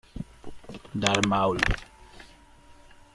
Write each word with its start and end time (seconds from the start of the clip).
Darth 0.99 1.27
Maul. 1.27 1.59